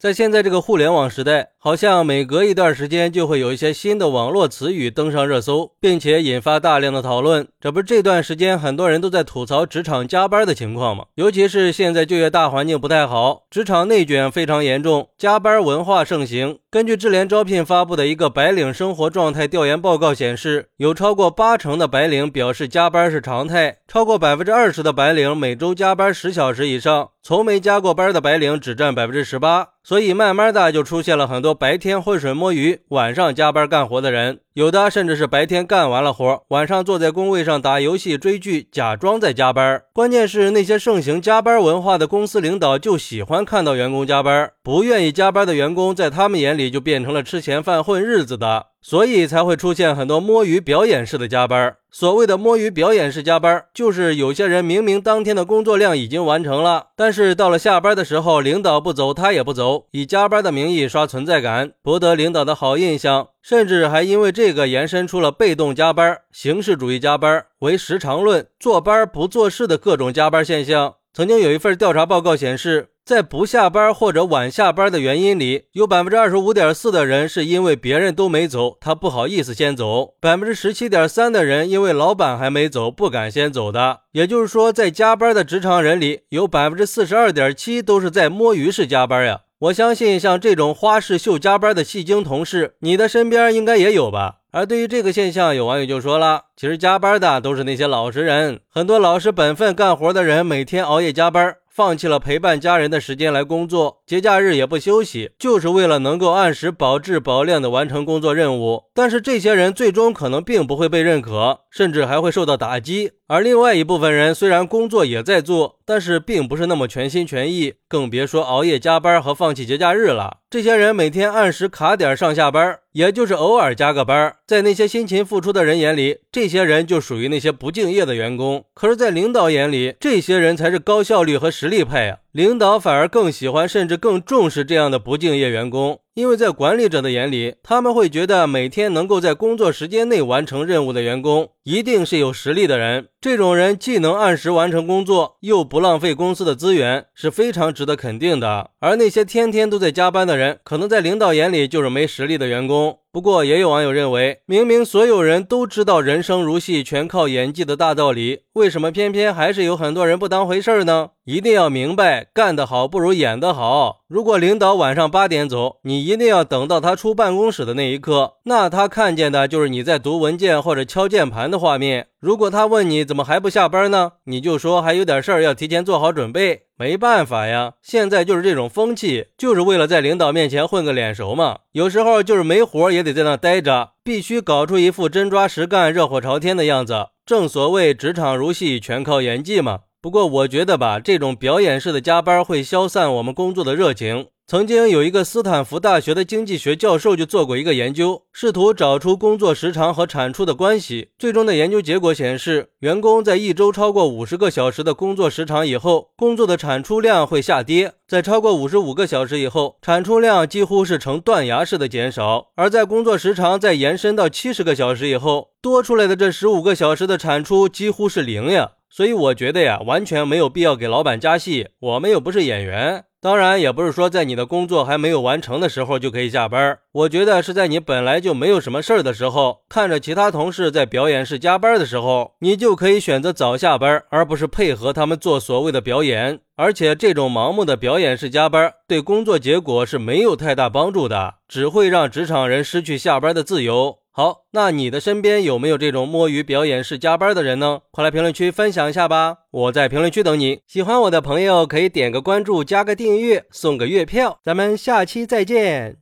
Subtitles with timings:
[0.00, 7.46] 在现在这个互联网时代，好像每隔一段时间就会有一些新的网络词语登上热搜，并且引发大量的讨论。
[7.60, 11.04] 这不是这段时间很多人都在吐槽职场加班的情况吗？
[11.16, 16.58] 尤其是现在就业大环境不太好，职场内卷非常严重，加班文化盛行。
[16.70, 29.68] 根据智联招聘发布的一个白领生活状态调研报告显示，有超过八成的白领表示加班是常态，超过百分之二十的白领每周加班十小时以上，从没加过班的白领只占百分之十八。
[29.82, 39.80] 所以慢慢的就出现了很多白天浑水摸鱼，晚上加班干活的人，有的甚至是白天干完了活，晚上坐在工位上打游戏追剧，假装在加班。
[39.92, 48.66] 关键是那些盛行加班文化的公司领导就喜欢看到员工加班，不愿意加班的员工在他们眼里就变成了吃闲饭混日子的。
[48.82, 51.76] 所以才会出现很多摸鱼表演式的加班。
[51.90, 70.94] 所谓的摸鱼表演式加班，就是有些人明明当天的工作量已经完成了，但是到了下班的时候，领导不走，他也不走，以加班的名义刷存在感，博得领导的好印象，甚至还因为这个延伸出了被动加班、形式主义加班、为时长论、坐班不做事的各种加班现象。
[71.12, 72.88] 曾经有一份调查报告显示。
[73.02, 84.02] 在不下班或者晚下班的原因里，有百分之二十五点四的人是因为别人都没走，他不好意思先走；百分之十七点三的人因为老板还没走，不敢先走的。
[84.12, 89.40] 也就是说，在加班的职场人里，有百分之四十二点七都是在摸鱼式加班呀。
[89.60, 94.36] 我相信，像这种花式秀加班的戏精同事，你的身边应该也有吧？
[94.52, 108.86] 而对于这个现象，有网友就说了：“其实加班的都是那些老实人，很多老实本分干活的人，每天熬夜加班。”放弃了陪伴家人的时间来工作，节假日也不休息，就是为了能够按时保质保量的完成工作任务。
[108.92, 113.12] 但是这些人最终可能并不会被认可，甚至还会受到打击。
[113.28, 120.38] 而另外一部分人虽然工作也在做，但是并不是那么全心全意，更别说熬夜加班和放弃节假日了。
[120.50, 124.34] 这些人每天按时卡点上下班，也就是偶尔加个班。
[124.44, 128.64] 在那些辛勤付出的人眼里，这些人就属于那些不敬业的员工。
[128.74, 132.18] 可是，在领导眼里，这些人才是高效率和实力派呀。
[132.32, 143.08] 领导反而更喜欢，甚至更重视这样的不敬业员工，因为在管理者的眼里，他们会觉得每天能够在工作时间内完成任务的员工，一定是有实力的人。
[143.20, 148.70] 这种人既能按时完成工作，又不浪费公司的资源，是非常值得肯定的。
[148.78, 152.99] 而那些天天都在加班的人，可能在领导眼里就是没实力的员工。
[153.12, 161.10] 不过，也有网友认为，明明所有人都知道人生如戏，全靠演技的大道理，为什么偏偏还是有很多人不当回事儿呢？
[161.24, 164.02] 一定要明白，干得好不如演得好。
[164.06, 172.06] 如果领导晚上八点走，你一定要等到他出办公室的那一刻，那他看见的就是你在读文件或者敲键盘的画面。
[172.20, 174.12] 如果他问你怎么还不下班呢？
[174.26, 176.66] 你就说还有点事儿要提前做好准备。
[176.80, 181.58] 没办法呀，现在就是这种风气，就是为了在领导面前混个脸熟嘛。
[181.72, 187.08] 有时候就是没活也得在那待着，必须搞出一副真抓实干、热火朝天的样子。
[187.26, 189.80] 正所谓职场如戏，全靠演技嘛。
[190.00, 194.28] 不过我觉得吧，这种表演式的加班会消散我们工作的热情。
[194.50, 201.10] 曾经有一个斯坦福大学的经济学教授就做过一个研究，试图找出工作时长和产出的关系。
[201.16, 218.72] 最终的研究结果显示，员工在一周超过五十个小时的工作时长以后，工作的产出量会下跌；在超过五十五个小时以后，产出量几乎是呈断崖式的减少；而在工作时长再延伸到七十个小时以后，多出来的这十五个小时的产出几乎是零呀。
[218.90, 221.68] 所以我觉得呀，完全没有必要给老板加戏。
[221.78, 223.04] 我们又不是演员。
[223.22, 226.78] 当然，也不是说在你的工作还没有完成的时候就可以下班。
[226.90, 236.40] 我觉得是在你本来就没有什么事儿的时候，看着其他同事在表演室加班的时候，你就可以选择早下班，而不是配合他们做所谓的表演。
[236.56, 243.98] 而且，这种盲目的表演式加班对工作结果是没有太大帮助的，只会让职场人失去下班的自由。
[244.12, 247.82] 好，那你的身边有没有这种摸鱼表演式加班的人呢？
[247.92, 249.38] 快来评论区分享一下吧！
[249.52, 250.60] 我在评论区等你。
[250.66, 254.40] 喜欢我的朋友可以点个关注，加个订阅，送个月票。
[254.44, 255.99] 咱们下期再见。